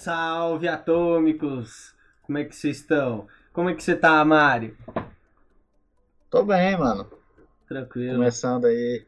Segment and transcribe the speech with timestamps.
[0.00, 1.94] Salve atômicos!
[2.22, 3.28] Como é que vocês estão?
[3.52, 4.74] Como é que você tá, Mário?
[6.30, 7.06] Tô bem, mano.
[7.68, 8.14] Tranquilo.
[8.14, 9.04] Começando aí,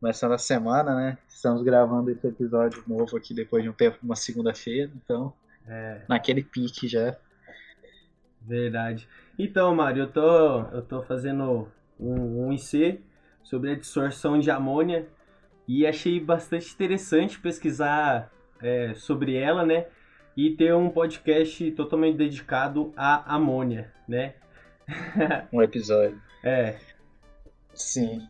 [0.00, 1.18] começando a semana, né?
[1.28, 5.34] Estamos gravando esse episódio novo aqui depois de um tempo, uma segunda-feira, então,
[5.68, 7.14] É, naquele pique já.
[8.40, 9.06] verdade.
[9.38, 11.68] Então, Mário, eu tô, eu tô fazendo
[12.00, 13.02] um, um IC
[13.42, 15.06] sobre a dissorção de amônia
[15.68, 19.88] e achei bastante interessante pesquisar é, sobre ela, né?
[20.36, 24.34] E ter um podcast totalmente dedicado à amônia, né?
[25.52, 26.20] Um episódio.
[26.42, 26.76] É,
[27.74, 28.28] Sim.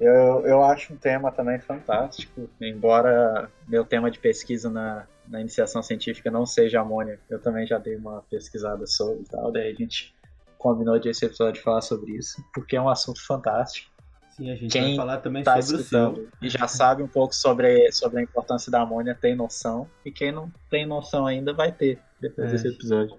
[0.00, 5.82] Eu, eu acho um tema também fantástico, embora meu tema de pesquisa na, na iniciação
[5.82, 9.74] científica não seja amônia, eu também já dei uma pesquisada sobre e tal, daí a
[9.74, 10.12] gente
[10.58, 13.93] combinou de esse episódio falar sobre isso, porque é um assunto fantástico.
[14.36, 16.28] Sim, a gente Quem vai falar também Tá sobre o seu.
[16.42, 20.32] e já sabe um pouco sobre, sobre a importância da amônia, tem noção, e quem
[20.32, 22.52] não tem noção ainda vai ter depois É.
[22.52, 23.18] desse episódio.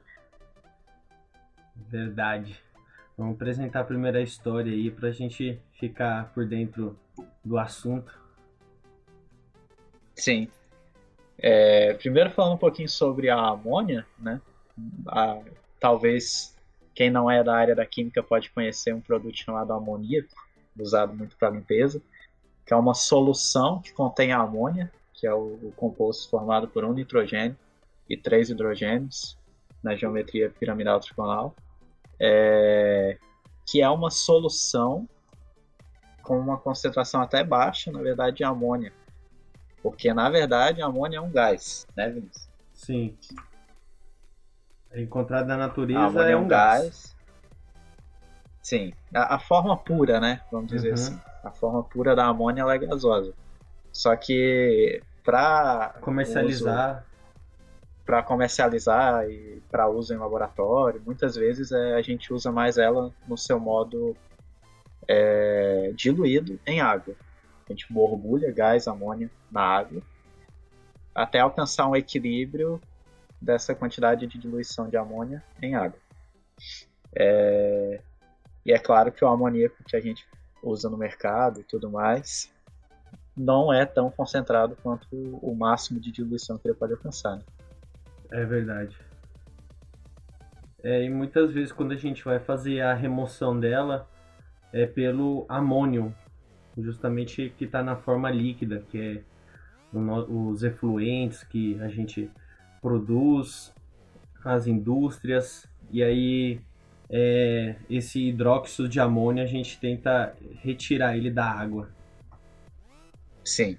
[1.76, 2.60] Verdade.
[3.18, 6.98] Vamos apresentar a história aí pra gente ficar por dentro
[7.44, 8.18] do assunto.
[10.14, 10.50] Sim.
[11.38, 14.42] É, primeiro falando um pouquinho sobre a amônia, né?
[15.08, 15.40] A-
[15.80, 16.56] talvez
[16.94, 20.30] quem não é da área da química pode conhecer um produto chamado amoníaco,
[20.80, 22.02] usado muito para limpeza,
[22.66, 26.84] que é uma solução que contém a amônia, que é o, o composto formado por
[26.84, 27.58] um nitrogênio
[28.10, 29.38] e três hidrogênios
[29.82, 31.56] na geometria piramidal trigonal,
[32.20, 33.18] é,
[33.66, 35.08] que é uma solução
[36.22, 38.92] com uma concentração até baixa, na verdade, de amônia.
[39.82, 42.50] Porque, na verdade, amônia é um gás, né, Vinícius?
[42.74, 43.16] Sim.
[44.90, 47.15] É encontrado na A natureza amônia é um gás.
[48.66, 48.92] Sim.
[49.14, 50.42] A, a forma pura, né?
[50.52, 50.94] Vamos dizer Uhum.
[50.96, 51.20] assim.
[51.44, 53.32] A forma pura da amônia ela é gasosa.
[53.94, 57.06] Só que para Comercializar.
[58.04, 63.12] para comercializar e para uso em laboratório, muitas vezes é, a gente usa mais ela
[63.28, 64.18] no seu modo
[65.08, 67.14] é, diluído em água.
[67.70, 70.02] A gente borbulha gás, amônia na água
[71.14, 72.82] até alcançar um equilíbrio
[73.40, 76.00] dessa quantidade de diluição de amônia em água.
[77.16, 78.02] É,
[78.66, 80.26] e é claro que o amoníaco que a gente
[80.64, 82.52] usa no mercado e tudo mais
[83.38, 87.36] não é tão concentrado quanto o máximo de diluição que ele pode alcançar.
[87.36, 87.44] né?
[88.32, 88.98] É verdade.
[90.84, 94.08] É, e muitas vezes quando a gente vai fazer a remoção dela
[94.72, 96.14] é pelo amônio,
[96.78, 99.36] justamente que está na forma líquida, que é
[99.94, 102.30] os efluentes que a gente
[102.82, 103.74] produz,
[104.44, 106.60] as indústrias, e aí
[107.10, 111.90] é, esse hidróxido de amônio a gente tenta retirar ele da água.
[113.44, 113.78] Sim.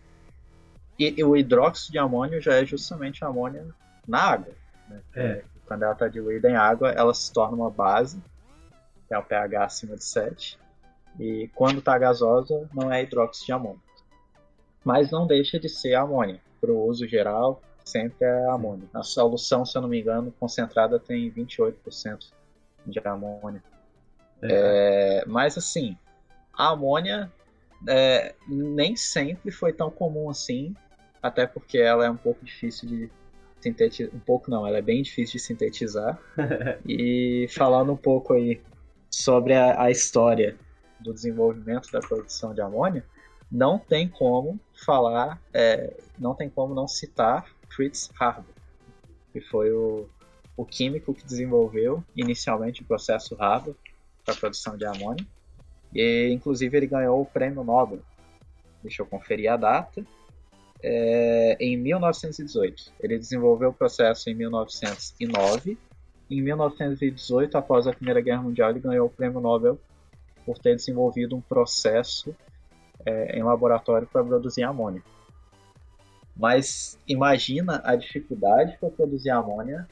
[0.98, 3.66] E, e o hidróxido de amônio já é justamente amônia
[4.06, 4.54] na água.
[4.88, 5.00] né?
[5.15, 5.44] É.
[5.66, 8.22] Quando ela está diluída em água, ela se torna uma base,
[9.09, 10.59] que é o pH acima de 7.
[11.19, 13.82] E quando está gasosa, não é hidróxido de amônio.
[14.84, 16.41] Mas não deixa de ser amônia.
[16.60, 18.88] Para o uso geral, sempre é amônia.
[18.94, 22.35] A solução, se eu não me engano, concentrada tem 28%
[22.86, 23.62] de amônia.
[24.42, 25.97] É, mas assim,
[26.52, 27.32] a amônia
[27.88, 30.74] é, nem sempre foi tão comum assim,
[31.22, 33.10] até porque ela é um pouco difícil de
[33.60, 34.14] sintetizar.
[34.14, 36.19] Um pouco não, ela é bem difícil de sintetizar.
[36.86, 38.60] e falando um pouco aí
[39.10, 40.56] sobre a, a história
[41.00, 43.04] do desenvolvimento da produção de amônia,
[43.50, 48.44] não tem como falar, é, não tem como não citar Fritz Haber,
[49.32, 50.08] que foi o,
[50.56, 53.75] o químico que desenvolveu inicialmente o processo Haber
[54.25, 55.27] para a produção de amônia.
[55.94, 58.00] E, inclusive, ele ganhou o prêmio Nobel.
[58.83, 60.05] Deixa eu conferir a data.
[60.83, 62.93] É, em 1918.
[63.00, 65.78] Ele desenvolveu o processo em 1909.
[66.30, 69.78] Em 1918, após a Primeira Guerra Mundial, ele ganhou o prêmio Nobel
[70.45, 72.34] por ter desenvolvido um processo
[73.04, 75.03] é, em laboratório para produzir amônia.
[76.36, 79.89] Mas imagina a dificuldade para produzir amônia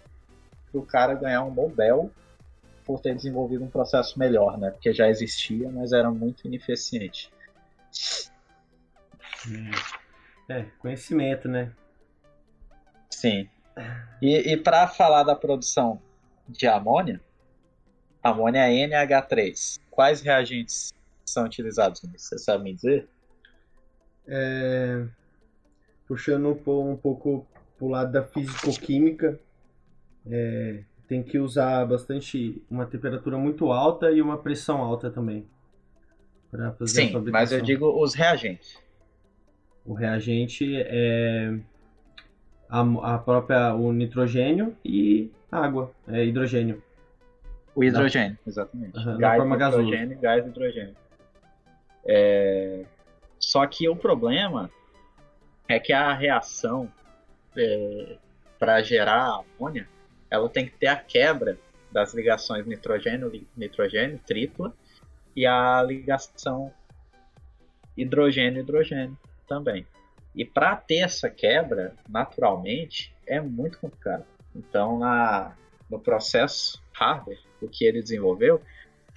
[0.74, 2.10] para o cara ganhar um Nobel
[2.84, 4.70] por ter desenvolvido um processo melhor, né?
[4.70, 7.32] Porque já existia, mas era muito ineficiente.
[10.48, 11.72] É, conhecimento, né?
[13.08, 13.48] Sim.
[14.20, 16.00] E, e para falar da produção
[16.48, 17.20] de amônia,
[18.22, 19.80] amônia é NH3.
[19.90, 20.92] Quais reagentes
[21.24, 22.02] são utilizados?
[22.16, 23.08] Você sabe me dizer?
[24.26, 25.06] É,
[26.06, 27.46] puxando um um pouco
[27.78, 29.38] pro lado da fisicoquímica,
[30.26, 35.46] é, tem que usar bastante uma temperatura muito alta e uma pressão alta também
[36.50, 37.32] para fazer a Sim, fabricação.
[37.32, 38.82] mas eu digo os reagentes.
[39.84, 41.58] O reagente é
[42.68, 46.82] a, a própria o nitrogênio e água, é, hidrogênio.
[47.74, 48.98] O hidrogênio, na, exatamente.
[48.98, 50.96] Uhum, gás, forma hidrogênio, gás, hidrogênio.
[52.06, 52.84] É...
[53.38, 54.70] Só que o problema
[55.68, 56.90] é que a reação
[57.56, 58.16] é,
[58.58, 59.88] para gerar amônia,
[60.34, 61.58] ela tem que ter a quebra
[61.90, 64.74] das ligações nitrogênio-nitrogênio tripla
[65.34, 66.72] e a ligação
[67.96, 69.16] hidrogênio-hidrogênio
[69.46, 69.86] também.
[70.34, 74.24] E para ter essa quebra, naturalmente, é muito complicado.
[74.54, 75.56] Então, na,
[75.88, 78.60] no processo hardware, o que ele desenvolveu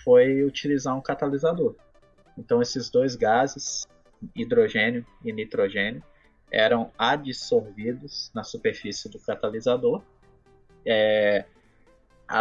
[0.04, 1.75] foi utilizar um catalisador.
[2.38, 3.88] Então, esses dois gases,
[4.36, 6.04] hidrogênio e nitrogênio,
[6.52, 10.04] eram adsorvidos na superfície do catalisador.
[10.89, 11.44] É,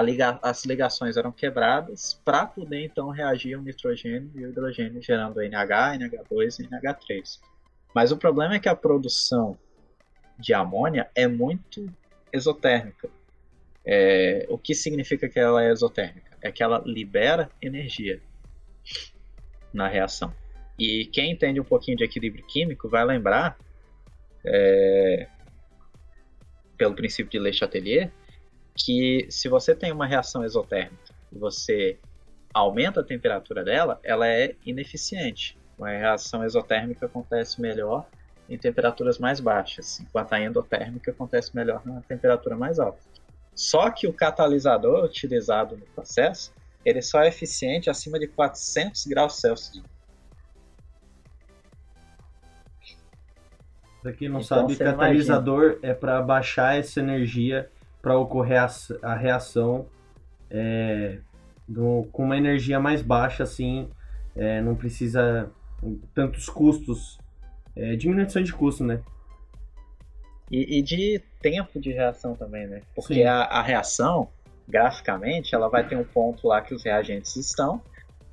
[0.02, 5.40] liga, as ligações eram quebradas para poder então reagir o nitrogênio e o hidrogênio, gerando
[5.40, 7.40] NH, NH2 e NH3.
[7.92, 9.58] Mas o problema é que a produção
[10.38, 11.92] de amônia é muito
[12.32, 13.08] exotérmica.
[13.84, 16.36] É, o que significa que ela é exotérmica?
[16.42, 18.20] É que ela libera energia
[19.72, 20.32] na reação.
[20.78, 23.56] E quem entende um pouquinho de equilíbrio químico vai lembrar,
[24.44, 25.26] é,
[26.76, 28.12] pelo princípio de Le Chatelier,
[28.76, 31.98] que se você tem uma reação exotérmica e você
[32.52, 35.58] aumenta a temperatura dela, ela é ineficiente.
[35.78, 38.06] Uma reação exotérmica acontece melhor
[38.48, 43.00] em temperaturas mais baixas, enquanto a endotérmica acontece melhor na temperatura mais alta.
[43.54, 46.52] Só que o catalisador utilizado no processo,
[46.84, 49.82] ele só é eficiente acima de 400 graus Celsius.
[54.02, 55.88] Para quem não então, sabe, catalisador imagina.
[55.88, 57.68] é para baixar essa energia
[58.06, 58.68] para ocorrer a,
[59.02, 59.88] a reação
[60.48, 61.18] é,
[61.66, 63.90] do, com uma energia mais baixa, assim,
[64.36, 65.50] é, não precisa
[66.14, 67.18] tantos custos,
[67.74, 69.02] é, diminuição de custo, né?
[70.48, 72.82] E, e, de tempo de reação também, né?
[72.94, 74.28] Porque a, a, reação,
[74.68, 77.82] graficamente, ela vai ter um ponto lá que os reagentes estão,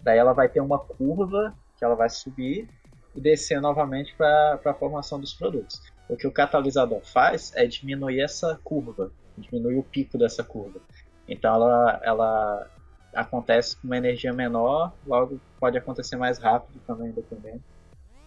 [0.03, 2.69] daí ela vai ter uma curva que ela vai subir
[3.15, 5.81] e descer novamente para a formação dos produtos.
[6.07, 10.79] O que o catalisador faz é diminuir essa curva, diminuir o pico dessa curva.
[11.27, 12.67] Então ela, ela
[13.13, 17.61] acontece com uma energia menor, logo pode acontecer mais rápido também, dependendo.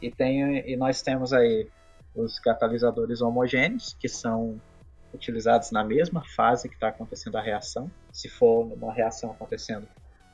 [0.01, 1.69] E, tem, e nós temos aí
[2.15, 4.61] os catalisadores homogêneos, que são
[5.13, 7.91] utilizados na mesma fase que está acontecendo a reação.
[8.13, 9.87] Se for uma reação acontecendo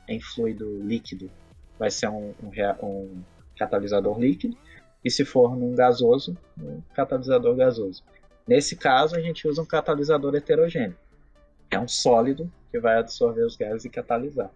[0.07, 1.29] em fluido líquido,
[1.79, 3.23] vai ser um, um, um
[3.57, 4.57] catalisador líquido.
[5.03, 8.03] E se for num gasoso, um catalisador gasoso.
[8.47, 10.97] Nesse caso, a gente usa um catalisador heterogêneo.
[11.71, 14.51] É um sólido que vai absorver os gases e catalisar.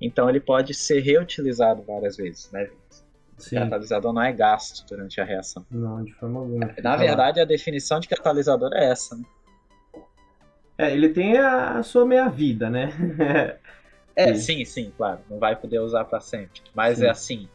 [0.00, 2.68] Então ele pode ser reutilizado várias vezes, né,
[3.42, 3.56] Sim.
[3.56, 5.66] O catalisador não é gasto durante a reação.
[5.68, 6.74] Não, de forma alguma.
[6.80, 9.24] Na verdade, a definição de catalisador é essa, né?
[10.78, 12.92] É, ele tem a sua meia-vida, né?
[14.14, 15.20] é, sim, sim, claro.
[15.28, 16.60] Não vai poder usar para sempre.
[16.72, 17.06] Mas sim.
[17.06, 17.48] é assim,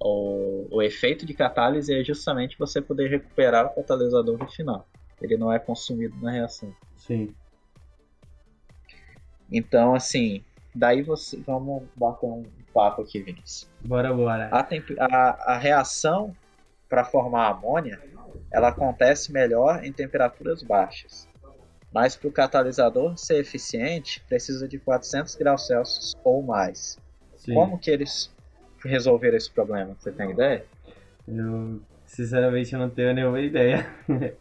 [0.00, 4.88] o, o efeito de catálise é justamente você poder recuperar o catalisador no final.
[5.20, 6.74] Ele não é consumido na reação.
[6.96, 7.34] Sim.
[9.50, 11.36] Então, assim, daí você.
[11.38, 13.68] Vamos bater um papo aqui, Vinícius.
[13.84, 14.48] Bora, bora.
[14.48, 14.90] A, temp...
[14.98, 16.34] a, a reação
[16.88, 18.00] para formar amônia
[18.50, 21.28] ela acontece melhor em temperaturas baixas.
[21.92, 26.98] Mas para o catalisador ser eficiente, precisa de 400 graus Celsius ou mais.
[27.36, 27.54] Sim.
[27.54, 28.32] Como que eles
[28.84, 29.96] resolveram esse problema?
[29.98, 30.64] Você tem ideia?
[31.26, 33.86] Eu, sinceramente, não tenho nenhuma ideia.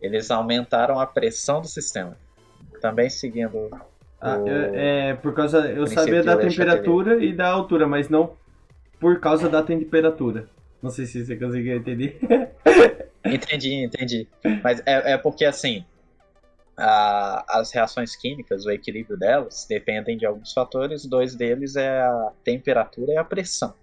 [0.00, 2.16] Eles aumentaram a pressão do sistema.
[2.80, 3.70] Também seguindo.
[4.20, 4.38] Ah,
[4.74, 5.70] é, por causa.
[5.70, 8.36] Eu sabia da temperatura e da altura, mas não
[8.98, 10.48] por causa da temperatura.
[10.82, 12.18] Não sei se você conseguiu entender.
[13.24, 14.28] entendi, entendi.
[14.62, 15.84] Mas é, é porque assim.
[16.80, 21.04] A, as reações químicas, o equilíbrio delas, dependem de alguns fatores.
[21.04, 23.74] Dois deles é a temperatura e a pressão.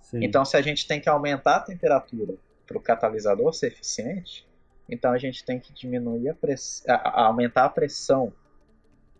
[0.00, 0.20] Sim.
[0.22, 2.34] Então, se a gente tem que aumentar a temperatura
[2.66, 4.46] para o catalisador ser eficiente,
[4.88, 6.84] então a gente tem que diminuir a press...
[6.88, 8.32] A, aumentar a pressão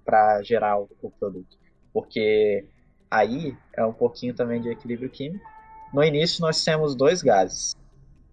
[0.04, 1.56] para gerar o, o, produto.
[1.92, 2.66] Porque
[3.10, 5.44] aí é um pouquinho também de equilíbrio químico.
[5.92, 7.74] No início nós temos dois gases.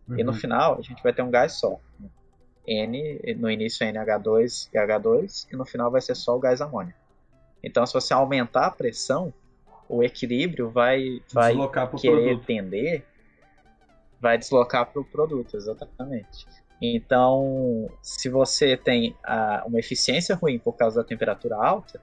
[0.08, 0.20] Uhum.
[0.20, 0.38] E no uhum.
[0.38, 1.80] final a gente vai ter um gás só.
[2.68, 6.62] N, no início é NH2 e H2, e no final vai ser só o gás
[6.62, 6.96] amônia.
[7.64, 9.34] Então se você aumentar a pressão,
[9.88, 11.54] o equilíbrio vai, vai
[12.00, 12.46] querer produto.
[12.46, 13.06] tender,
[14.20, 16.46] vai deslocar para o produto, exatamente.
[16.82, 22.02] Então, se você tem a, uma eficiência ruim por causa da temperatura alta,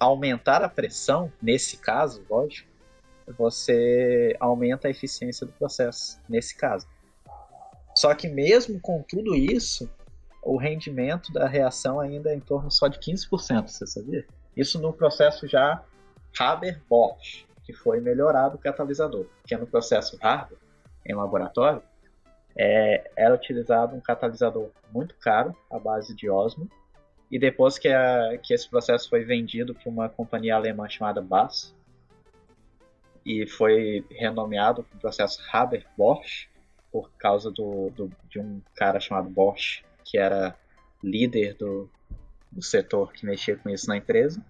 [0.00, 2.68] aumentar a pressão, nesse caso, lógico,
[3.36, 6.86] você aumenta a eficiência do processo, nesse caso.
[7.94, 9.90] Só que mesmo com tudo isso,
[10.42, 14.26] o rendimento da reação ainda é em torno só de 15%, você sabia?
[14.56, 15.82] Isso no processo já
[16.38, 19.26] Haber-Bosch, que foi melhorado o catalisador.
[19.40, 20.58] Porque no processo Haber,
[21.06, 21.82] em laboratório,
[22.56, 26.68] é, era utilizado um catalisador muito caro, à base de osmo,
[27.30, 31.74] e depois que, a, que esse processo foi vendido para uma companhia alemã chamada Bass,
[33.24, 36.48] e foi renomeado com o processo Haber-Bosch,
[36.92, 40.54] por causa do, do, de um cara chamado Bosch, que era
[41.02, 41.90] líder do,
[42.52, 44.44] do setor que mexia com isso na empresa.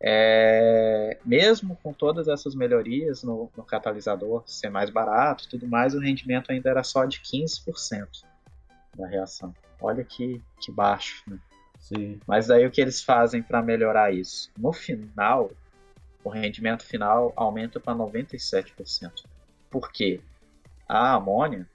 [0.00, 6.00] É, mesmo com todas essas melhorias no, no, catalisador ser mais barato tudo mais, o
[6.00, 8.24] rendimento ainda era só de 15%
[8.96, 9.54] da reação.
[9.80, 11.22] Olha que, que baixo.
[11.26, 11.38] Né?
[11.78, 12.20] Sim.
[12.26, 14.50] Mas daí o que eles fazem para melhorar isso?
[14.58, 15.50] No final,
[16.22, 19.24] o rendimento final aumenta para 97%.
[19.70, 20.20] Por quê?
[20.88, 21.68] A amônia,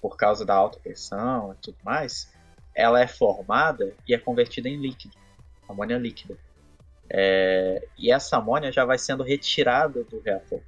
[0.00, 2.32] por causa da alta pressão e tudo mais,
[2.74, 5.16] ela é formada e é convertida em líquido,
[5.68, 6.36] amônia líquida.
[7.10, 10.60] É, e essa amônia já vai sendo retirada do reator.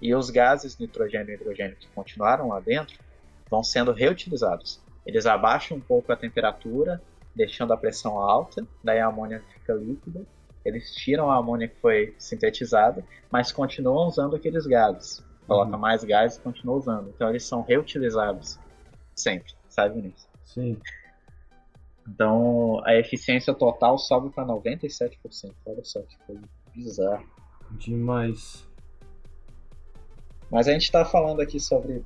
[0.00, 2.98] E os gases nitrogênio e hidrogênio que continuaram lá dentro
[3.50, 4.80] vão sendo reutilizados.
[5.04, 7.00] Eles abaixam um pouco a temperatura,
[7.34, 10.24] deixando a pressão alta, daí a amônia fica líquida.
[10.64, 15.24] Eles tiram a amônia que foi sintetizada, mas continuam usando aqueles gases.
[15.46, 15.78] Coloca uhum.
[15.78, 17.08] mais gás e continua usando.
[17.08, 18.58] Então eles são reutilizados
[19.14, 20.28] sempre, sabe, nisso?
[20.44, 20.78] Sim.
[22.08, 25.52] Então a eficiência total sobe para 97%.
[25.66, 26.42] Olha só que coisa
[26.74, 27.26] bizarro.
[27.72, 28.66] Demais.
[30.50, 32.02] Mas a gente está falando aqui sobre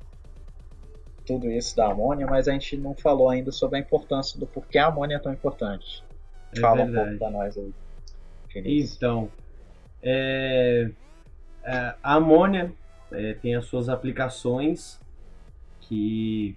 [1.25, 4.77] tudo isso da amônia, mas a gente não falou ainda sobre a importância do porquê
[4.77, 6.03] a amônia é tão importante.
[6.55, 6.97] É Fala verdade.
[6.97, 7.73] um pouco para nós aí.
[8.55, 9.31] Então,
[10.01, 10.91] é,
[11.63, 12.71] é, a amônia
[13.11, 14.99] é, tem as suas aplicações
[15.81, 16.55] que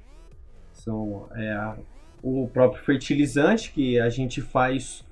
[0.73, 1.77] são é, a
[2.23, 5.05] o próprio fertilizante que a gente faz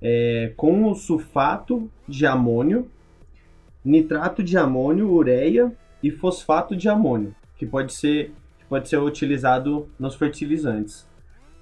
[0.00, 2.90] é, com o sulfato de amônio,
[3.84, 9.88] nitrato de amônio, ureia e fosfato de amônio, que pode ser, que pode ser utilizado
[9.98, 11.06] nos fertilizantes.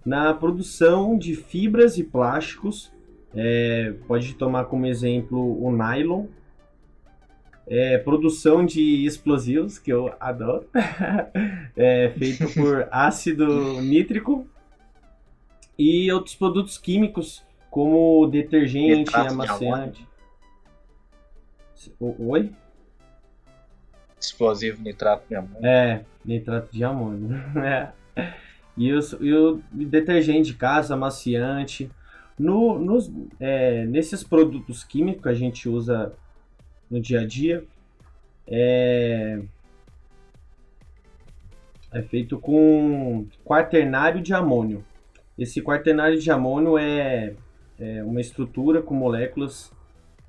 [0.04, 2.90] Na produção de fibras e plásticos,
[3.35, 6.26] é, pode tomar como exemplo o nylon,
[7.66, 10.66] é, produção de explosivos, que eu adoro,
[11.76, 14.49] é, feito por ácido nítrico,
[15.81, 20.07] e outros produtos químicos, como detergente, nitrato amaciante.
[21.75, 22.53] De Oi?
[24.21, 25.67] Explosivo nitrato de amônio.
[25.67, 27.35] É, nitrato de amônio.
[27.65, 27.93] é.
[28.77, 31.91] E, os, e o detergente de casa, amaciante.
[32.39, 36.13] No, nos, é, nesses produtos químicos que a gente usa
[36.91, 37.65] no dia a dia,
[38.47, 39.41] é,
[41.91, 44.85] é feito com quaternário de amônio.
[45.40, 47.32] Esse quaternário de amônio é,
[47.78, 49.73] é uma estrutura com moléculas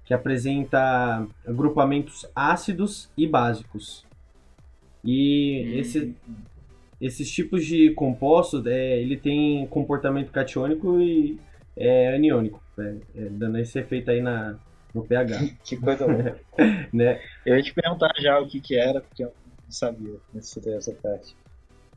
[0.05, 4.05] que apresenta agrupamentos ácidos e básicos.
[5.03, 5.79] E hum.
[5.79, 6.15] esse,
[7.01, 11.37] esses tipos de compostos, é, ele tem comportamento catiônico e
[11.75, 14.57] é, aniônico, é, é, dando esse efeito aí na,
[14.93, 15.39] no pH.
[15.61, 16.39] que coisa boa.
[16.93, 17.19] né?
[17.45, 19.33] Eu ia te perguntar já o que, que era, porque eu
[19.65, 21.35] não sabia nessa parte.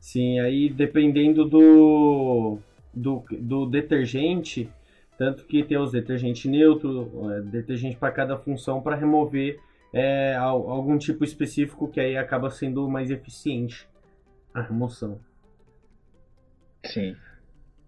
[0.01, 2.59] Sim, aí dependendo do,
[2.95, 4.69] do, do detergente,
[5.17, 9.59] tanto que tem os detergente neutro, é, detergente para cada função para remover
[9.93, 13.87] é, algum tipo específico que aí acaba sendo mais eficiente
[14.53, 15.19] a remoção.
[16.85, 17.15] Sim.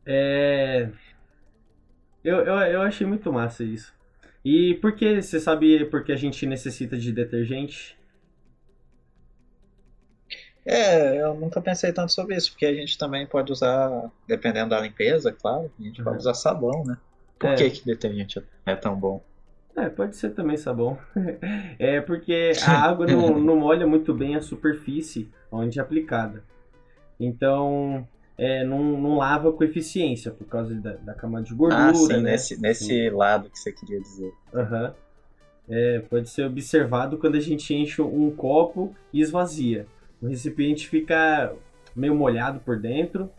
[0.06, 0.90] É...
[2.24, 3.94] Eu, eu, eu achei muito massa isso.
[4.44, 7.97] E por que, você sabe por que a gente necessita de detergente?
[10.70, 14.82] É, eu nunca pensei tanto sobre isso, porque a gente também pode usar, dependendo da
[14.82, 16.06] limpeza, claro, a gente uhum.
[16.06, 16.98] pode usar sabão, né?
[17.40, 17.56] Por é.
[17.56, 19.24] que, que detergente é tão bom?
[19.78, 20.98] É, pode ser também sabão.
[21.80, 26.44] é porque a água não, não molha muito bem a superfície onde é aplicada.
[27.18, 28.06] Então,
[28.38, 31.92] é, não, não lava com eficiência por causa da, da camada de gordura.
[31.92, 32.32] Ah, sim, né?
[32.32, 33.10] nesse, nesse sim.
[33.10, 34.34] lado que você queria dizer.
[34.54, 34.92] Uhum.
[35.70, 39.86] É, pode ser observado quando a gente enche um copo e esvazia
[40.22, 41.54] o recipiente fica
[41.96, 43.30] meio molhado por dentro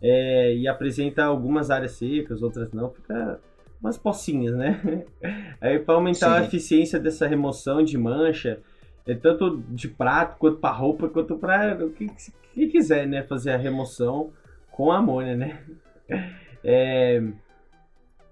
[0.00, 3.40] é, e apresenta algumas áreas secas, outras não, fica
[3.80, 5.04] umas pocinhas, né?
[5.60, 6.42] Aí para aumentar Sim.
[6.42, 8.60] a eficiência dessa remoção de mancha,
[9.06, 12.10] é tanto de prato quanto para roupa, quanto para o que,
[12.54, 13.22] que, quiser, né?
[13.22, 14.30] Fazer a remoção
[14.70, 15.60] com amônia, né?
[16.66, 17.22] É,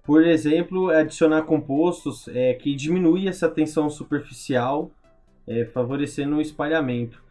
[0.03, 4.89] por exemplo, adicionar compostos é, que diminui essa tensão superficial,
[5.47, 7.22] é, favorecendo o espalhamento.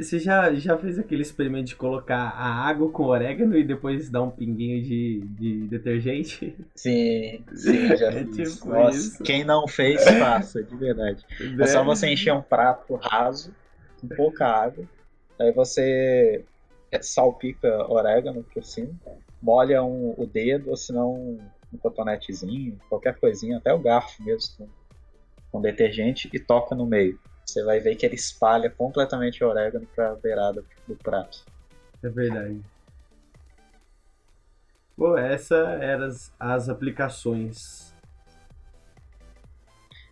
[0.00, 4.22] Você já, já fez aquele experimento de colocar a água com orégano e depois dar
[4.22, 6.56] um pinguinho de, de detergente?
[6.74, 8.54] Sim, sim, já É fiz.
[8.54, 9.22] tipo Nossa, isso.
[9.22, 11.24] quem não fez, faça, de verdade.
[11.60, 13.54] É só você encher um prato raso,
[14.00, 14.84] com pouca água,
[15.40, 16.44] aí você
[17.00, 18.92] salpica orégano por cima,
[19.42, 21.38] molha um- o dedo, ou se não um,
[21.72, 24.68] um cotonetezinho, qualquer coisinha, até o garfo mesmo, com,
[25.50, 27.18] com detergente, e toca no meio.
[27.44, 31.44] Você vai ver que ele espalha completamente o orégano para a beirada do prato.
[32.02, 32.60] É verdade.
[34.96, 37.92] Pô, essa eram as, as aplicações.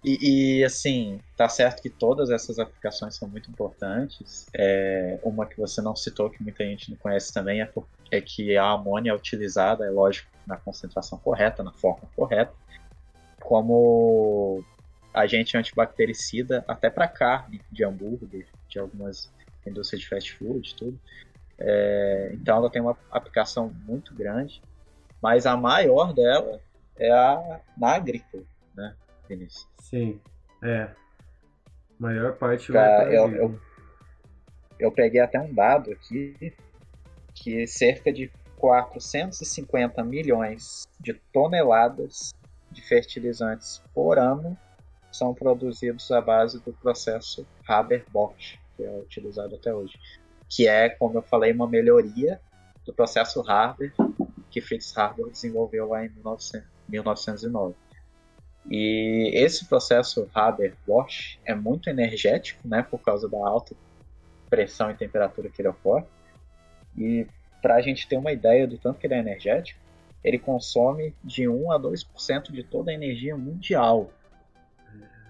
[0.05, 4.47] E, e, assim, tá certo que todas essas aplicações são muito importantes.
[4.53, 8.21] É, uma que você não citou, que muita gente não conhece também, é, por- é
[8.21, 12.53] que a amônia é utilizada, é lógico, na concentração correta, na forma correta,
[13.41, 14.65] como
[15.13, 19.33] agente antibactericida até para carne de hambúrguer, de algumas
[19.67, 20.99] indústrias de fast food, tudo.
[21.59, 24.61] É, então ela tem uma aplicação muito grande,
[25.23, 26.61] mas a maior dela
[26.97, 28.43] é a na agrícola,
[28.75, 28.95] né,
[29.29, 29.69] Vinícius?
[29.81, 30.21] Sim,
[30.63, 30.91] é.
[31.99, 33.61] Maior parte Pra- vai eu- agrícola.
[34.79, 36.53] eu peguei até um dado aqui
[37.35, 42.31] que cerca de 450 milhões de toneladas
[42.71, 44.57] de fertilizantes por ano
[45.13, 49.99] são produzidos à base do processo Haber-Bosch, que é utilizado até hoje,
[50.49, 52.41] que é, como eu falei, uma melhoria
[52.85, 53.93] do processo Haber
[54.51, 57.75] que Fritz Haber desenvolveu lá em 1900 1909.
[58.71, 63.75] E esse processo Haber-Bosch é muito energético, né, por causa da alta
[64.49, 66.05] pressão e temperatura que ele ocorre.
[66.97, 67.27] E
[67.61, 69.81] para a gente ter uma ideia do tanto que ele é energético,
[70.23, 74.13] ele consome de 1 a 2% de toda a energia mundial.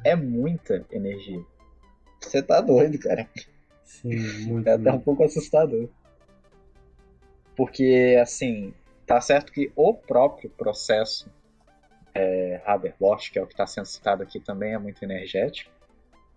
[0.04, 1.42] É muita energia.
[2.20, 3.28] Você tá doido, cara.
[3.84, 4.66] Sim, muito.
[4.68, 5.88] É até um pouco assustador.
[7.56, 8.72] Porque, assim,
[9.06, 11.30] tá certo que o próprio processo
[12.14, 15.70] é, Haber-Bosch, que é o que está sendo citado aqui, também é muito energético,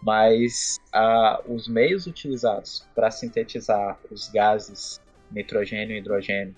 [0.01, 5.01] mas ah, os meios utilizados para sintetizar os gases
[5.31, 6.55] nitrogênio e hidrogênio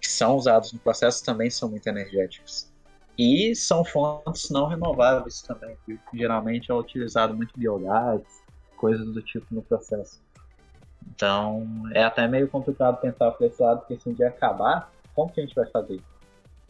[0.00, 2.69] que são usados no processo também são muito energéticos.
[3.18, 8.22] E são fontes não renováveis também, que geralmente é utilizado muito biogás,
[8.76, 10.22] coisas do tipo no processo.
[11.14, 15.30] Então, é até meio complicado pensar por esse lado, porque se um dia acabar, como
[15.30, 16.00] que a gente vai fazer?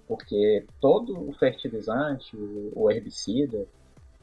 [0.08, 3.64] Porque todo o fertilizante, o herbicida,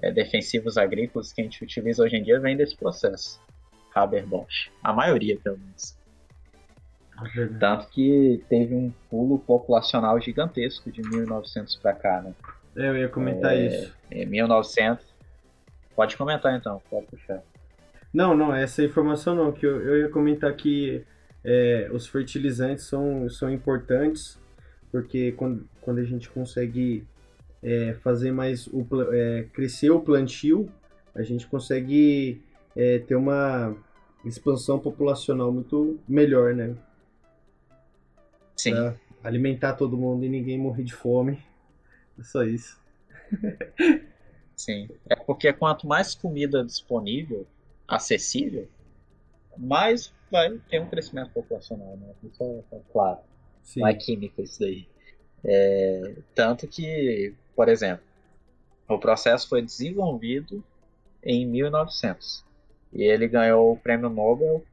[0.01, 3.41] é, defensivos agrícolas que a gente utiliza hoje em dia vem desse processo.
[3.95, 4.69] Haber-Bosch.
[4.83, 5.97] A maioria, pelo menos.
[7.33, 7.59] Verdade.
[7.59, 12.33] Tanto que teve um pulo populacional gigantesco de 1900 para cá, né?
[12.75, 13.67] Eu ia comentar É.
[13.67, 13.93] isso.
[14.11, 15.05] Em 1900.
[15.95, 17.41] Pode comentar então, pode puxar.
[18.13, 21.03] Não, não, essa informação não, que eu, eu ia comentar que
[21.43, 24.39] é, os fertilizantes são, são importantes,
[24.91, 27.05] porque quando, quando a gente consegue
[27.63, 30.69] é, fazer mais o é, crescer o plantio,
[31.15, 32.41] a gente consegue
[32.75, 33.75] é, ter uma
[34.23, 36.75] expansão populacional muito melhor, né?
[38.57, 38.71] Sim.
[38.71, 41.41] Pra alimentar todo mundo e ninguém morrer de fome.
[42.19, 42.79] É só isso.
[44.55, 44.89] Sim.
[45.09, 47.45] É porque quanto mais comida disponível,
[47.87, 48.67] acessível,
[49.57, 52.13] mais vai ter um crescimento populacional, né?
[52.23, 53.19] Isso é, é claro.
[53.63, 53.81] Sim.
[53.81, 54.87] Não é química isso daí.
[55.43, 58.03] É, tanto que, por exemplo,
[58.87, 60.63] o processo foi desenvolvido
[61.23, 62.43] em 1900
[62.93, 64.63] e ele ganhou o prêmio Nobel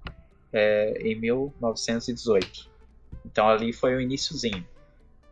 [0.53, 2.71] é, em 1918.
[3.25, 4.67] Então ali foi o iniciozinho.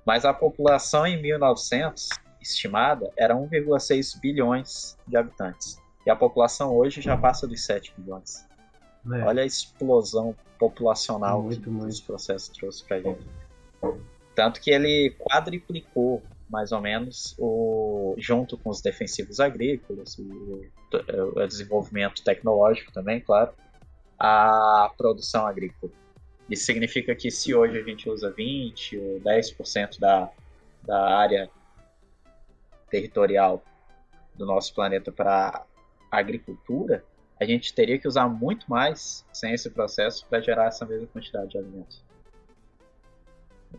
[0.05, 2.09] Mas a população em 1900
[2.41, 5.81] estimada era 1,6 bilhões de habitantes.
[6.05, 8.45] E a população hoje já passa dos 7 bilhões.
[9.13, 9.25] É.
[9.25, 11.89] Olha a explosão populacional Muito, que muito.
[11.89, 13.27] esse processo trouxe pra gente.
[14.35, 20.63] Tanto que ele quadriplicou, mais ou menos, o, junto com os defensivos agrícolas, o,
[21.35, 23.53] o desenvolvimento tecnológico também, claro,
[24.19, 25.93] a produção agrícola.
[26.49, 30.31] Isso significa que se hoje a gente usa 20 ou 10% da,
[30.83, 31.51] da área
[32.91, 33.63] territorial
[34.35, 35.65] do nosso planeta para
[36.11, 37.05] agricultura,
[37.41, 41.51] a gente teria que usar muito mais sem esse processo para gerar essa mesma quantidade
[41.51, 42.05] de alimentos.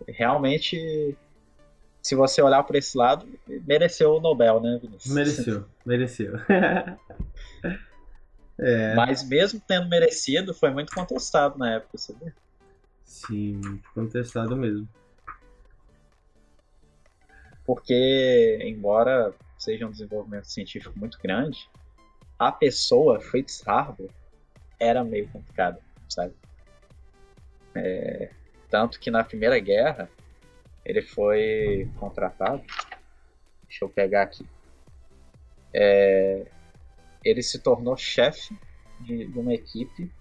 [0.08, 1.16] Realmente,
[2.02, 5.14] se você olhar por esse lado, mereceu o Nobel, né, Vinícius?
[5.14, 6.34] Mereceu, mereceu.
[8.60, 12.34] é, Mas mesmo tendo merecido, foi muito contestado na época, sabe?
[13.14, 13.62] Sim,
[13.94, 14.88] contestado mesmo.
[17.66, 21.70] Porque, embora seja um desenvolvimento científico muito grande,
[22.38, 24.10] a pessoa, Fritz Haber,
[24.80, 26.34] era meio complicada, sabe?
[27.76, 28.30] É,
[28.70, 30.10] tanto que na Primeira Guerra
[30.84, 32.64] ele foi contratado.
[33.68, 34.46] Deixa eu pegar aqui.
[35.74, 36.46] É,
[37.24, 38.58] ele se tornou chefe
[39.00, 40.12] de, de, uma equipe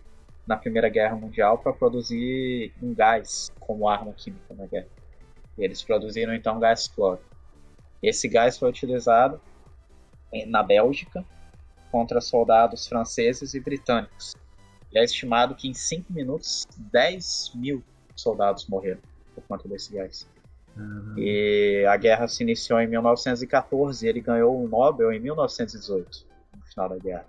[0.46, 4.88] na Primeira Guerra Mundial para produzir um gás como arma química na guerra.
[5.56, 7.20] E eles produziram então gás cloro.
[8.02, 9.40] Esse gás foi utilizado
[10.46, 11.24] na Bélgica
[11.90, 14.34] contra soldados franceses e britânicos.
[14.92, 17.82] E é estimado que em 5 minutos 10 mil
[18.16, 19.00] soldados morreram
[19.34, 20.26] por conta desse gás.
[20.76, 21.14] Uhum.
[21.18, 26.26] E a guerra se iniciou em 1914 e ele ganhou o Nobel em 1918,
[26.56, 27.26] no final da guerra.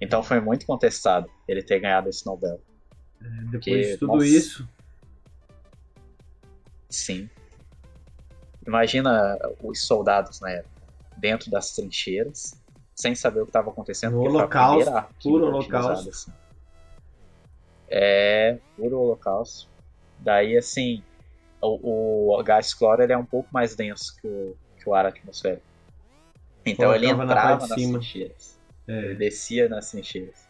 [0.00, 2.60] Então foi muito contestado ele ter ganhado esse Nobel.
[3.20, 4.68] É, depois Porque, de tudo nossa, isso.
[6.88, 7.28] Sim.
[8.66, 10.82] Imagina os soldados na época,
[11.16, 12.54] dentro das trincheiras,
[12.94, 14.12] sem saber o que estava acontecendo.
[14.12, 16.10] No holocausto, puro holocausto.
[16.10, 16.32] Assim.
[17.88, 19.68] É, puro holocausto.
[20.18, 21.02] Daí, assim,
[21.60, 25.06] o, o gás cloro ele é um pouco mais denso que o, que o ar
[25.06, 25.62] atmosférico.
[26.64, 28.57] Então ele entrava na nas trincheiras.
[28.88, 29.14] É.
[29.14, 30.48] Descia nas trincheiras.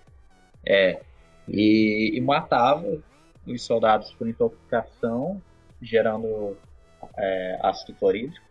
[0.65, 1.01] É.
[1.47, 2.99] E, e matava
[3.47, 5.43] os soldados por intoxicação,
[5.83, 6.57] gerando
[7.17, 8.47] é, ácido clorídrico,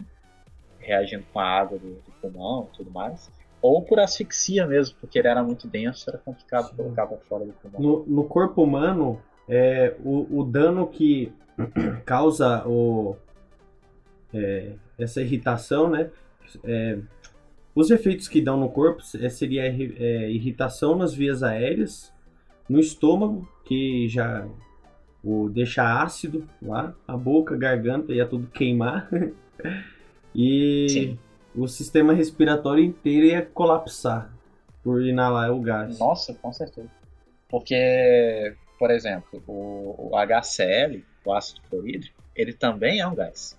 [0.80, 5.20] reagindo com a água do, do pulmão e tudo mais ou por asfixia mesmo, porque
[5.20, 7.82] ele era muito denso, era complicado colocar para fora do pulmão.
[7.82, 11.34] No, no corpo humano, é, o, o dano que
[12.06, 13.16] causa o,
[14.34, 16.10] é, essa irritação, né?
[16.64, 16.98] É,
[17.78, 22.12] os efeitos que dão no corpo é, seria é, irritação nas vias aéreas,
[22.68, 24.48] no estômago, que já
[25.24, 29.08] o deixa ácido lá, a boca, a garganta ia tudo queimar.
[30.34, 31.20] e Sim.
[31.56, 34.34] o sistema respiratório inteiro ia colapsar
[34.84, 36.00] por inalar o gás.
[36.00, 36.90] Nossa, com certeza.
[37.48, 43.56] Porque, por exemplo, o, o HCl, o ácido clorídrico, ele também é um gás.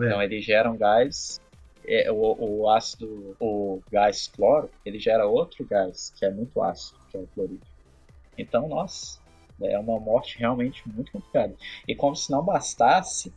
[0.00, 0.06] É.
[0.06, 1.38] Então ele gera um gás,
[1.86, 6.98] é, o, o, ácido, o gás cloro, ele gera outro gás que é muito ácido,
[7.10, 7.66] que é o clorídrico.
[8.36, 9.20] Então, nossa,
[9.62, 11.54] é uma morte realmente muito complicada.
[11.86, 13.32] E como se não bastasse,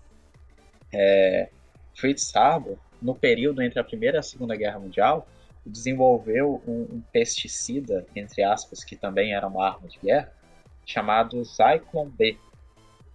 [0.93, 1.49] é,
[1.95, 5.27] Fritz Haber, no período entre a Primeira e a Segunda Guerra Mundial,
[5.65, 10.33] desenvolveu um, um pesticida, entre aspas, que também era uma arma de guerra,
[10.85, 12.37] chamado Zyklon B,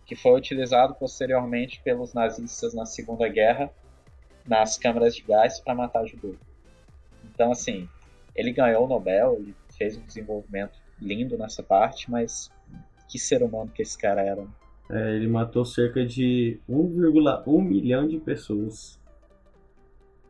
[0.07, 3.71] que foi utilizado posteriormente pelos nazistas na Segunda Guerra
[4.47, 6.37] nas câmaras de gás para matar judeus.
[7.25, 7.89] Então, assim,
[8.35, 12.51] ele ganhou o Nobel, ele fez um desenvolvimento lindo nessa parte, mas
[13.09, 14.47] que ser humano que esse cara era.
[14.91, 19.01] É, ele matou cerca de 1,1 milhão de pessoas.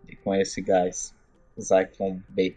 [0.09, 1.15] E com esse gás,
[1.61, 2.57] Zyklon B.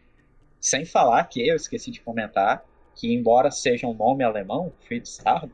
[0.59, 2.63] Sem falar que eu esqueci de comentar
[2.95, 5.51] que, embora seja um nome alemão, Fritz Haber,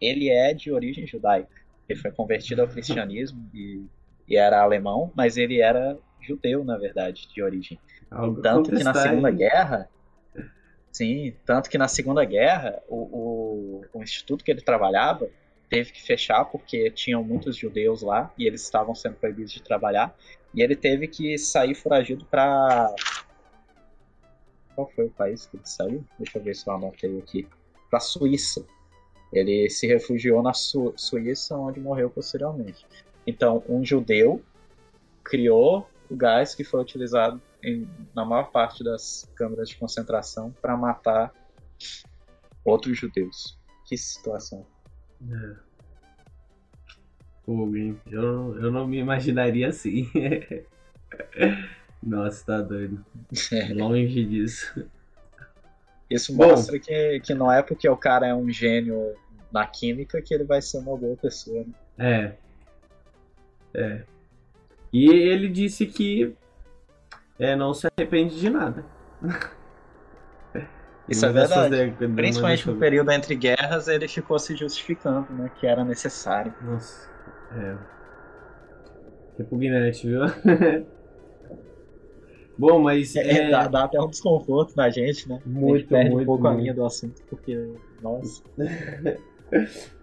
[0.00, 1.60] ele é de origem judaica.
[1.88, 3.84] Ele foi convertido ao cristianismo e,
[4.30, 7.80] e era alemão, mas ele era judeu, na verdade, de origem.
[8.08, 9.90] Algo tanto que na Segunda Guerra,
[10.92, 15.28] sim, tanto que na Segunda Guerra, o, o, o instituto que ele trabalhava
[15.68, 20.16] teve que fechar porque tinham muitos judeus lá e eles estavam sendo proibidos de trabalhar.
[20.54, 22.92] E ele teve que sair foragido para.
[24.74, 26.04] Qual foi o país que ele saiu?
[26.18, 27.48] Deixa eu ver se eu anotei aqui.
[27.88, 28.64] Para Suíça.
[29.32, 32.84] Ele se refugiou na Su Suíça, onde morreu posteriormente.
[33.26, 34.42] Então, um judeu
[35.22, 40.76] criou o gás que foi utilizado em, na maior parte das câmaras de concentração para
[40.76, 41.32] matar
[42.64, 43.58] outros judeus.
[43.86, 44.66] Que situação.
[45.30, 45.70] É.
[47.48, 48.00] Hein?
[48.06, 50.08] Eu, eu não me imaginaria assim.
[52.02, 53.04] Nossa, tá doido.
[53.52, 53.74] É.
[53.74, 54.88] Longe disso.
[56.08, 59.14] Isso mostra Bom, que, que não é porque o cara é um gênio
[59.52, 61.64] na química que ele vai ser uma boa pessoa.
[61.64, 61.72] Né?
[61.98, 62.49] É.
[63.74, 64.02] É.
[64.92, 66.34] E ele disse que
[67.38, 68.84] é, não se arrepende de nada.
[71.08, 71.94] Isso é verdade.
[72.14, 75.50] Principalmente no período entre guerras, ele ficou se justificando, né?
[75.58, 76.54] Que era necessário.
[76.62, 77.10] Nossa.
[77.52, 77.76] É.
[79.38, 80.20] Repugnante, viu?
[82.56, 83.16] Bom, mas.
[83.16, 83.50] É, é...
[83.50, 85.40] Dá, dá, até um desconforto na gente, né?
[85.44, 86.58] Muito, a gente perde muito, um pouco muito.
[86.58, 87.74] a linha do assunto, porque.
[88.02, 88.42] Nossa.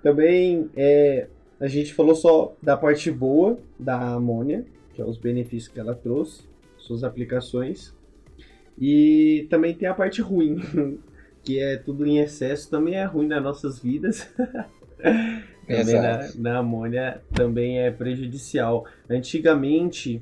[0.03, 1.27] Também é,
[1.59, 5.95] a gente falou só da parte boa da amônia, que é os benefícios que ela
[5.95, 6.43] trouxe,
[6.77, 7.95] suas aplicações.
[8.77, 10.59] E também tem a parte ruim,
[11.43, 14.29] que é tudo em excesso, também é ruim nas nossas vidas.
[15.67, 18.85] também na, na amônia também é prejudicial.
[19.09, 20.21] Antigamente,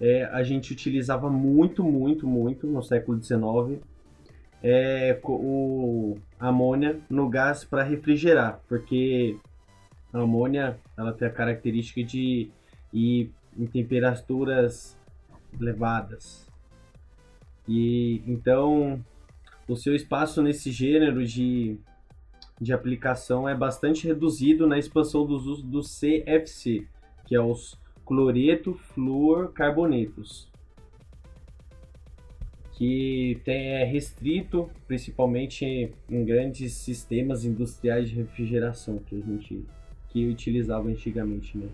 [0.00, 3.82] é, a gente utilizava muito, muito, muito no século XIX
[4.62, 9.36] é, o, amônia no gás para refrigerar, porque
[10.12, 12.50] a amônia ela tem a característica de
[12.92, 14.98] ir em temperaturas
[15.58, 16.48] elevadas.
[17.68, 19.02] E então
[19.68, 21.78] o seu espaço nesse gênero de,
[22.60, 26.86] de aplicação é bastante reduzido na expansão dos usos do CFC,
[27.24, 30.50] que é os cloreto fluor carbonetos
[32.82, 39.64] que é restrito principalmente em grandes sistemas industriais de refrigeração que a gente
[40.12, 41.68] que utilizava antigamente, né?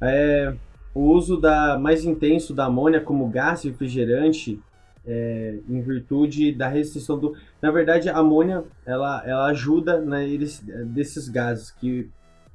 [0.00, 0.54] É,
[0.94, 4.60] o uso da mais intenso da amônia como gás refrigerante
[5.06, 7.36] é, em virtude da restrição do.
[7.60, 12.08] Na verdade, a amônia ela, ela ajuda na, eles, desses gases que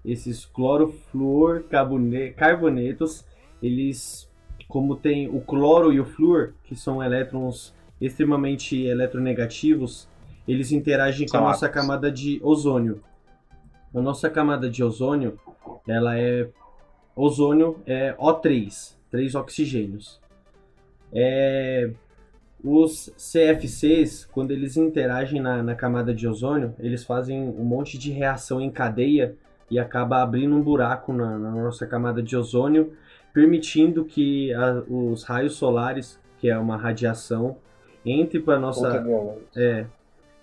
[0.03, 3.23] esses clorofluorcarbonetos
[3.61, 4.27] eles
[4.67, 10.09] como tem o cloro e o flúor, que são elétrons extremamente eletronegativos,
[10.47, 12.99] eles interagem com a nossa camada de ozônio.
[13.95, 15.39] A nossa camada de ozônio,
[15.87, 16.49] ela é
[17.15, 20.19] ozônio é O3, três oxigênios.
[21.13, 21.89] É,
[22.61, 28.11] os CFCs, quando eles interagem na, na camada de ozônio, eles fazem um monte de
[28.11, 29.35] reação em cadeia
[29.71, 32.91] e acaba abrindo um buraco na, na nossa camada de ozônio
[33.33, 37.57] permitindo que a, os raios solares, que é uma radiação,
[38.05, 39.03] entre para nossa
[39.55, 39.85] é,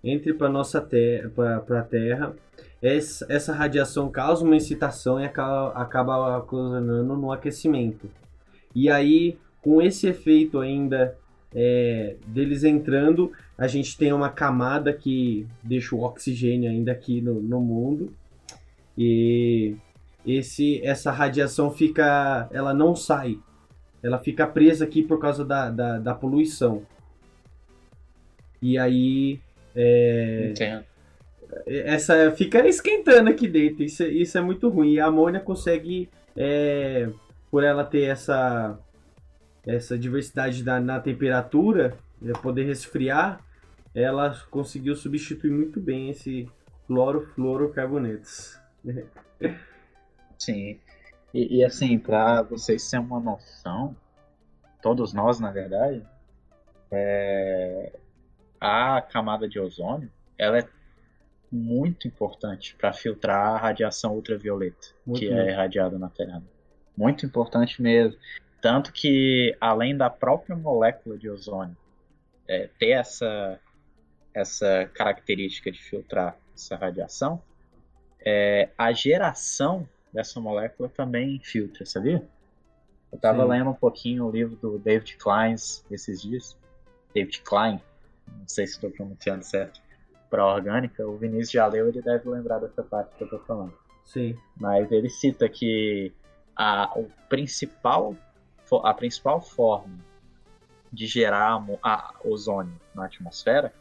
[0.03, 2.35] entre para nossa terra, para a Terra.
[2.81, 8.11] Essa, essa radiação causa uma excitação e acaba, acaba ocasionando no aquecimento.
[8.75, 11.17] E aí, com esse efeito ainda
[11.55, 17.41] é, deles entrando, a gente tem uma camada que deixa o oxigênio ainda aqui no,
[17.41, 18.13] no mundo.
[18.99, 19.77] E
[20.27, 23.39] esse essa radiação fica ela não sai
[24.03, 26.83] ela fica presa aqui por causa da, da, da poluição
[28.61, 29.41] e aí
[29.75, 30.85] é, Entendo.
[31.67, 37.09] essa fica esquentando aqui dentro isso, isso é muito ruim e a amônia consegue é,
[37.51, 38.79] por ela ter essa
[39.67, 43.41] essa diversidade da, na temperatura é, poder resfriar
[43.95, 46.49] ela conseguiu substituir muito bem esse
[46.87, 48.59] clorofluorocarbonetos
[50.39, 50.81] Sim.
[51.33, 53.97] E, e assim, para vocês terem uma noção,
[54.83, 56.05] todos nós, na verdade,
[56.91, 57.93] é,
[58.63, 60.69] a camada de ozônio, ela é
[61.51, 66.41] muito importante para filtrar a radiação ultravioleta muito que é irradiada na Terra.
[66.97, 68.17] Muito importante mesmo.
[68.61, 71.77] Tanto que, além da própria molécula de ozônio
[72.47, 73.59] é, ter essa,
[74.33, 77.43] essa característica de filtrar essa radiação,
[78.25, 82.25] é, a geração dessa molécula também filtra, sabia?
[83.11, 85.57] Eu estava lendo um pouquinho o livro do David Klein
[85.91, 86.57] esses dias.
[87.13, 87.83] David Klein,
[88.27, 89.81] não sei se estou pronunciando certo,
[90.31, 91.07] para orgânica.
[91.07, 93.75] O Vinícius já leu, ele deve lembrar dessa parte que eu estou falando.
[94.05, 94.37] Sim.
[94.57, 96.13] Mas ele cita que
[96.57, 98.17] a, o principal,
[98.83, 99.99] a principal forma
[100.93, 103.73] de gerar a, ozônio na atmosfera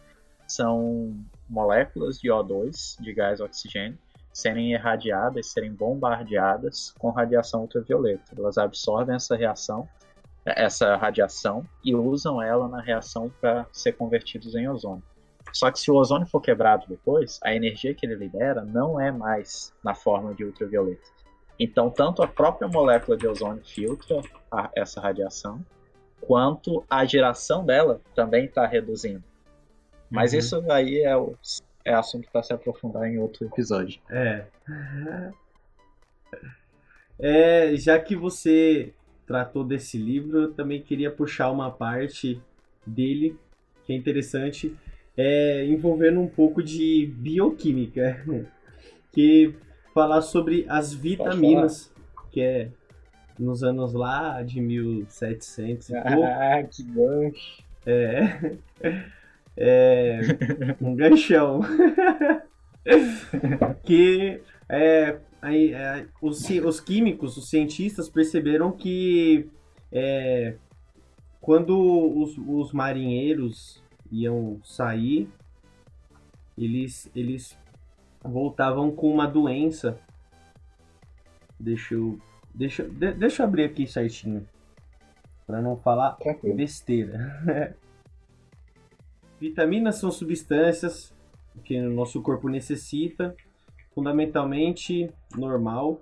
[0.47, 1.15] são
[1.49, 3.97] moléculas de O2, de gás oxigênio,
[4.33, 8.33] serem irradiadas, serem bombardeadas com radiação ultravioleta.
[8.37, 9.87] Elas absorvem essa reação,
[10.45, 15.03] essa radiação e usam ela na reação para ser convertidos em ozônio.
[15.53, 19.11] Só que se o ozônio for quebrado depois, a energia que ele libera não é
[19.11, 21.09] mais na forma de ultravioleta.
[21.59, 25.63] Então, tanto a própria molécula de ozônio filtra a, essa radiação,
[26.21, 29.23] quanto a geração dela também está reduzindo.
[30.09, 30.39] Mas uhum.
[30.39, 31.35] isso aí é o
[31.83, 34.01] é assunto para se aprofundar em outro episódio.
[34.09, 34.45] É.
[37.19, 37.75] é.
[37.75, 38.93] Já que você
[39.31, 42.41] tratou desse livro, eu também queria puxar uma parte
[42.85, 43.37] dele
[43.85, 44.75] que é interessante,
[45.15, 48.21] é, envolvendo um pouco de bioquímica,
[49.13, 49.55] que
[49.93, 51.93] falar sobre as vitaminas,
[52.29, 52.69] que é
[53.39, 56.23] nos anos lá de 1700 e pouco.
[56.23, 57.63] Ah, que gancho!
[57.85, 58.57] É.
[59.57, 60.21] É,
[60.81, 61.59] um ganchão.
[63.83, 69.49] que é, aí, é, os, os químicos, os cientistas perceberam que
[69.91, 70.55] é,
[71.39, 75.27] quando os, os marinheiros iam sair,
[76.57, 77.57] eles, eles
[78.23, 79.99] voltavam com uma doença.
[81.59, 82.19] Deixa eu,
[82.53, 84.47] deixa, de, deixa eu abrir aqui certinho.
[85.47, 86.17] Para não falar
[86.55, 87.75] besteira.
[89.39, 91.13] Vitaminas são substâncias
[91.63, 93.35] que o nosso corpo necessita,
[93.93, 96.01] fundamentalmente normal,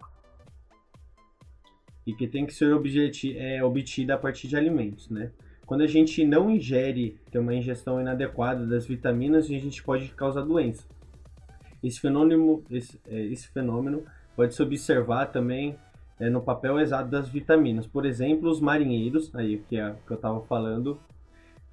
[2.06, 2.72] e que tem que ser
[3.38, 5.32] é, obtida a partir de alimentos, né?
[5.70, 10.42] quando a gente não ingere, tem uma ingestão inadequada das vitaminas, a gente pode causar
[10.42, 10.84] doença.
[11.84, 14.04] Esse fenômeno, esse, é, esse fenômeno
[14.36, 15.76] pode se observar também
[16.20, 17.86] é, no papel exato das vitaminas.
[17.86, 21.00] Por exemplo, os marinheiros, aí que, é, que eu estava falando,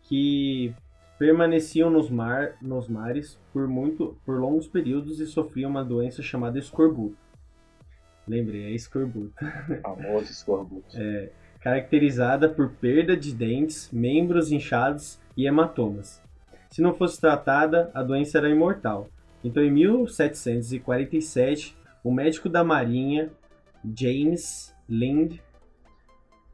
[0.02, 0.74] que
[1.18, 6.59] permaneciam nos, mar, nos mares por, muito, por longos períodos e sofriam uma doença chamada
[6.59, 7.16] escorbuto.
[8.26, 9.33] Lembrei, é escorbuto.
[9.83, 10.87] Famoso escorbuto.
[10.94, 16.20] É, caracterizada por perda de dentes, membros inchados e hematomas.
[16.70, 19.09] Se não fosse tratada, a doença era imortal.
[19.42, 23.31] Então, em 1747, o médico da Marinha,
[23.96, 25.38] James Lind,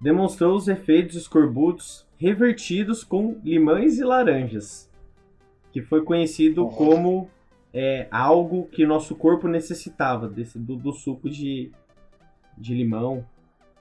[0.00, 4.88] demonstrou os efeitos escorbutos revertidos com limões e laranjas,
[5.72, 7.28] que foi conhecido como
[7.74, 11.72] é, algo que nosso corpo necessitava, desse, do, do suco de,
[12.56, 13.26] de limão.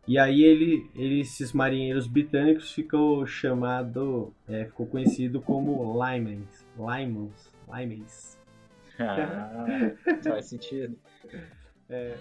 [0.08, 7.54] E aí ele, ele, esses marinheiros britânicos ficou chamado, é, ficou conhecido como limans, limons,
[7.72, 8.40] limans.
[8.98, 9.66] Ah,
[10.24, 10.98] faz sentido.
[11.88, 12.16] É,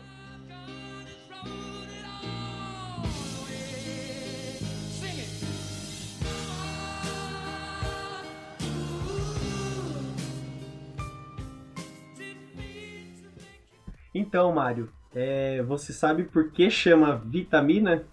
[14.14, 18.04] Então, Mário, é, você sabe por que chama vitamina?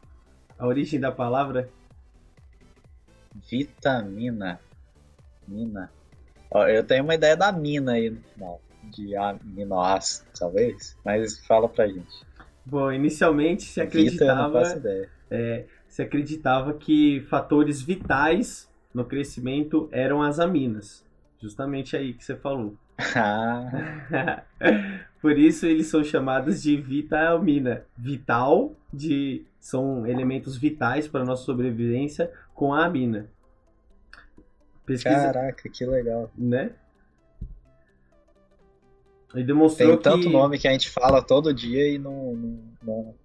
[0.57, 1.69] A origem da palavra?
[3.49, 4.59] Vitamina.
[5.47, 5.91] Mina.
[6.51, 8.61] Ó, eu tenho uma ideia da mina aí no final.
[8.83, 10.97] De aminoácido, talvez.
[11.03, 12.25] Mas fala pra gente.
[12.65, 15.09] Bom, inicialmente se Vita, acreditava, ideia.
[15.29, 21.05] é, se acreditava que fatores vitais no crescimento eram as aminas.
[21.41, 22.75] Justamente aí que você falou.
[23.15, 24.43] Ah,
[25.27, 27.83] Por isso eles são chamados de vitamina.
[27.97, 33.27] Vital de são elementos vitais para nossa sobrevivência com a amina.
[34.85, 36.31] Pesquisa, caraca, que legal.
[36.37, 36.71] né?
[39.35, 42.63] E demonstrou Tem tanto que nome que a gente fala todo dia e não, não,
[42.81, 43.15] não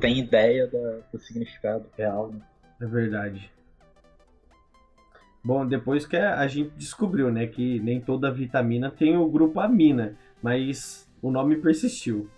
[0.00, 2.30] tem ideia da- do significado real.
[2.30, 2.40] né?
[2.80, 3.50] é verdade.
[5.42, 10.16] Bom, depois que a gente descobriu, né, que nem toda vitamina tem o grupo amina,
[10.40, 12.28] mas o nome persistiu.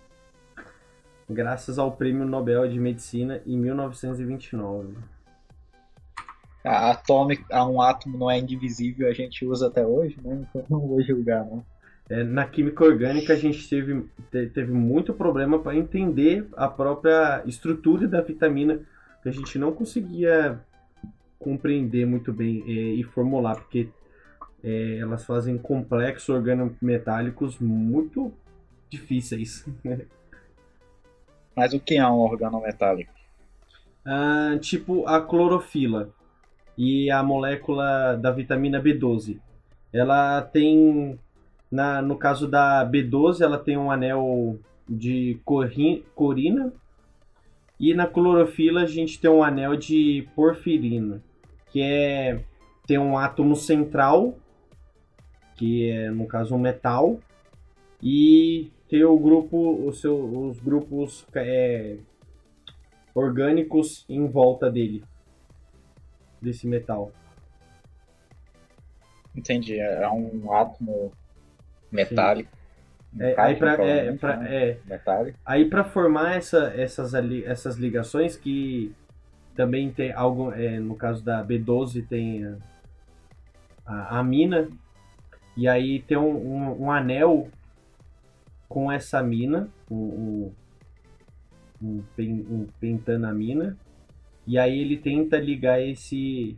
[1.29, 4.95] Graças ao Prêmio Nobel de Medicina em 1929.
[6.63, 10.45] A atômico, um átomo não é indivisível, a gente usa até hoje, né?
[10.49, 11.65] Então não vou julgar, não.
[12.09, 17.41] É, na química orgânica a gente teve, te- teve muito problema para entender a própria
[17.45, 18.81] estrutura da vitamina,
[19.23, 20.59] que a gente não conseguia
[21.39, 23.87] compreender muito bem é, e formular, porque
[24.63, 28.31] é, elas fazem complexos organometálicos muito
[28.91, 29.65] difíceis.
[31.55, 33.11] Mas o que é um organometálico?
[34.05, 36.09] Ah, tipo a clorofila
[36.77, 39.39] e a molécula da vitamina B12.
[39.93, 41.19] Ela tem,
[41.71, 46.73] na, no caso da B12, ela tem um anel de corri- corina
[47.79, 51.21] e na clorofila a gente tem um anel de porfirina,
[51.71, 52.43] que é
[52.85, 54.37] tem um átomo central,
[55.55, 57.19] que é no caso um metal,
[58.01, 61.95] e tem o grupo, o seu, os grupos é,
[63.15, 65.01] orgânicos em volta dele,
[66.41, 67.13] desse metal.
[69.33, 71.13] Entendi, é um átomo
[71.89, 72.51] metálico.
[73.15, 74.17] Um É, aí pra, é, né?
[74.49, 74.77] é,
[75.45, 78.93] aí formar essa, essas, ali, essas ligações que
[79.55, 82.45] também tem algo, é, no caso da B12 tem
[83.85, 84.67] a, a amina
[85.55, 87.49] e aí tem um, um, um anel
[88.71, 90.51] com essa amina, um, um,
[91.81, 93.77] um, pen- um pentanamina
[94.47, 96.57] e aí ele tenta ligar esse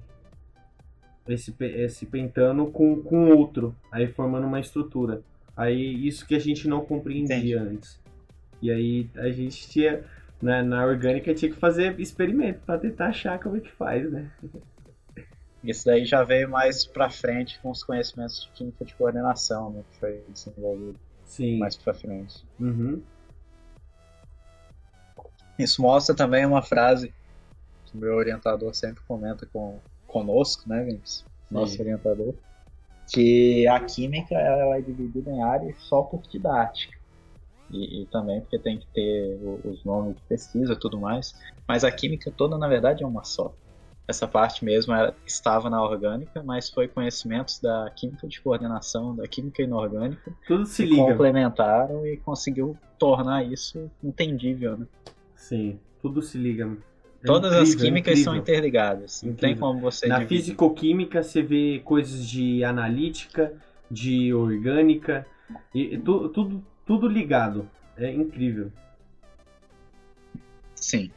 [1.27, 5.21] esse, esse pentano com, com outro, aí formando uma estrutura.
[5.57, 7.53] Aí isso que a gente não compreendia Entendi.
[7.55, 7.99] antes.
[8.61, 10.03] E aí a gente tinha,
[10.39, 14.29] na, na orgânica, tinha que fazer experimento para tentar achar como é que faz, né?
[15.63, 19.83] Isso daí já veio mais pra frente com os conhecimentos de química de coordenação, né?
[19.91, 21.57] Que foi desenvolvido Sim.
[21.57, 22.43] mais pra frente.
[22.59, 23.01] Uhum.
[25.57, 27.13] Isso mostra também uma frase
[27.85, 31.25] que o meu orientador sempre comenta com, conosco, né, Vinícius?
[31.49, 31.81] Nosso Sim.
[31.81, 32.33] orientador.
[33.11, 36.97] Que a química ela é dividida em áreas só por didática.
[37.69, 41.33] E, e também porque tem que ter os nomes de pesquisa e tudo mais.
[41.67, 43.53] Mas a química toda, na verdade, é uma só.
[44.07, 49.25] Essa parte mesmo era- estava na orgânica, mas foi conhecimentos da química de coordenação, da
[49.27, 51.03] química inorgânica, Tudo se liga.
[51.03, 54.85] complementaram e conseguiu tornar isso entendível, né?
[55.35, 56.69] Sim, tudo se liga.
[57.25, 58.33] Todas as incrível, químicas incrível.
[58.33, 59.23] são interligadas.
[59.23, 59.69] Não tem Incrível.
[59.69, 60.37] como você Na dividir.
[60.41, 63.53] fisicoquímica você vê coisas de analítica,
[63.89, 65.25] de orgânica,
[65.73, 67.69] e, e tu- tudo, tudo ligado.
[67.95, 68.69] É incrível.
[70.75, 71.09] Sim.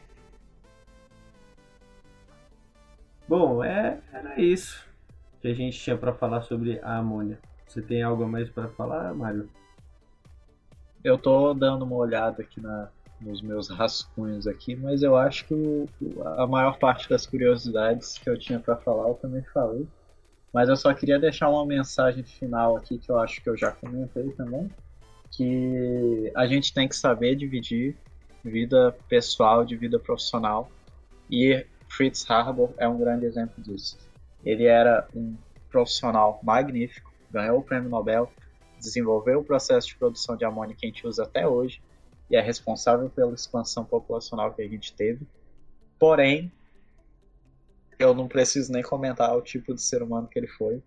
[3.28, 4.84] Bom, é, era isso
[5.40, 7.38] que a gente tinha para falar sobre a amônia.
[7.66, 9.48] Você tem algo a mais para falar, Mário?
[11.02, 12.88] Eu tô dando uma olhada aqui na,
[13.20, 15.88] nos meus rascunhos aqui, mas eu acho que o-
[16.36, 19.86] a maior parte das curiosidades que eu tinha para falar eu também falei.
[20.52, 23.72] Mas eu só queria deixar uma mensagem final aqui que eu acho que eu já
[23.72, 24.70] comentei também,
[25.32, 27.96] que a gente tem que saber dividir
[28.44, 30.70] vida pessoal de vida profissional
[31.28, 33.98] e Fritz Harbour é um grande exemplo disso.
[34.44, 35.36] Ele era um
[35.70, 38.30] profissional magnífico, ganhou o prêmio Nobel,
[38.78, 41.82] desenvolveu o processo de produção de amônia que a gente usa até hoje
[42.30, 45.26] e é responsável pela expansão populacional que a gente teve.
[45.98, 46.52] Porém,
[47.98, 50.82] eu não preciso nem comentar o tipo de ser humano que ele foi.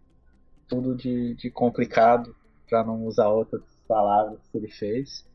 [0.68, 2.36] Tudo de, de complicado,
[2.70, 5.26] para não usar outras palavras que ele fez.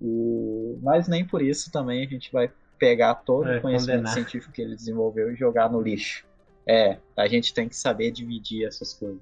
[0.00, 2.50] E, mas nem por isso também a gente vai
[2.84, 4.14] pegar todo É, o conhecimento condenar.
[4.14, 6.24] científico que ele desenvolveu e jogar no lixo.
[6.66, 9.20] É, a gente tem que saber dividir essas coisas.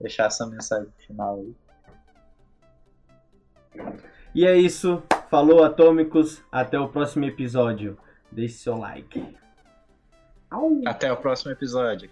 [0.00, 1.54] Deixar essa mensagem final aí.
[4.34, 5.02] E é isso.
[5.28, 6.42] Falou, atômicos.
[6.50, 7.98] Até o próximo episódio.
[8.30, 9.36] Deixe seu like.
[10.50, 10.80] Au!
[10.86, 12.10] Até o próximo episódio.